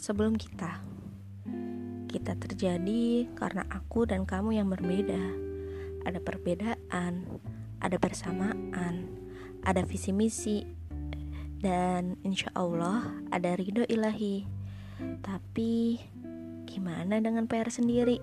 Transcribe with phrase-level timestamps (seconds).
[0.00, 0.80] sebelum kita.
[2.08, 5.20] Kita terjadi karena aku dan kamu yang berbeda.
[6.08, 7.28] Ada perbedaan,
[7.76, 9.04] ada persamaan,
[9.60, 10.64] ada visi misi,
[11.60, 14.48] dan insya Allah ada ridho ilahi.
[15.20, 16.00] Tapi
[16.64, 18.16] gimana dengan PR sendiri?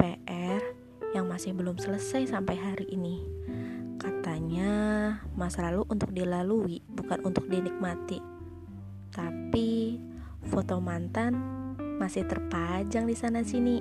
[0.00, 0.64] PR
[1.12, 3.20] yang masih belum selesai sampai hari ini.
[4.00, 4.72] Katanya
[5.36, 8.37] masa lalu untuk dilalui, bukan untuk dinikmati.
[9.12, 10.00] Tapi
[10.48, 11.34] foto mantan
[11.98, 13.80] masih terpajang di sana sini.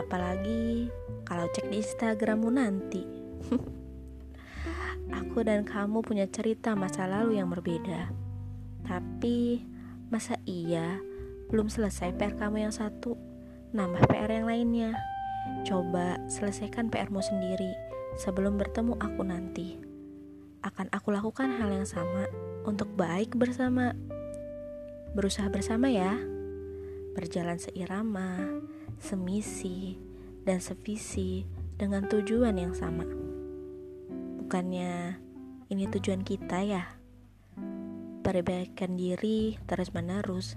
[0.00, 0.88] Apalagi
[1.26, 3.02] kalau cek di Instagrammu nanti.
[5.22, 8.10] Aku dan kamu punya cerita masa lalu yang berbeda.
[8.86, 9.62] Tapi
[10.10, 10.98] masa iya
[11.46, 13.14] belum selesai PR kamu yang satu,
[13.70, 14.90] nambah PR yang lainnya.
[15.62, 17.70] Coba selesaikan PRmu sendiri
[18.18, 19.78] sebelum bertemu aku nanti.
[20.66, 22.26] Akan aku lakukan hal yang sama
[22.66, 23.94] untuk baik bersama
[25.16, 26.12] berusaha bersama ya,
[27.16, 28.60] berjalan seirama,
[29.00, 29.96] semisi,
[30.44, 31.48] dan sevisi
[31.80, 33.08] dengan tujuan yang sama.
[34.36, 35.16] Bukannya
[35.72, 36.84] ini tujuan kita ya?
[38.20, 40.52] Perbaikan diri terus-menerus,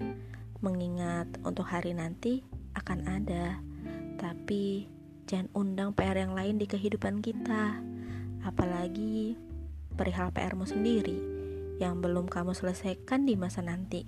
[0.60, 2.44] mengingat untuk hari nanti
[2.76, 3.64] akan ada,
[4.20, 4.92] tapi
[5.24, 7.80] jangan undang PR yang lain di kehidupan kita,
[8.44, 9.40] apalagi
[9.96, 11.39] perihal PRmu sendiri
[11.80, 14.04] yang belum kamu selesaikan di masa nanti.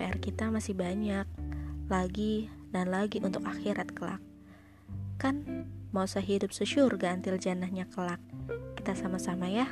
[0.00, 1.28] PR kita masih banyak,
[1.92, 4.24] lagi dan lagi untuk akhirat kelak.
[5.20, 8.24] Kan mau sehidup sesyurga antil janahnya kelak.
[8.80, 9.68] Kita sama-sama ya.